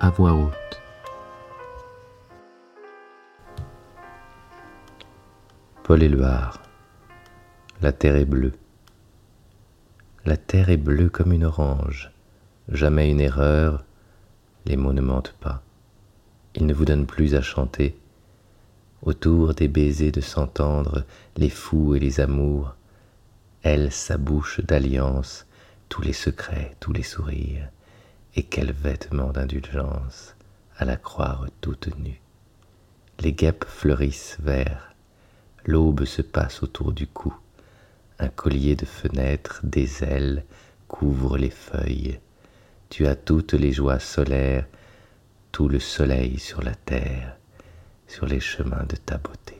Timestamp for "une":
11.32-11.44, 13.10-13.20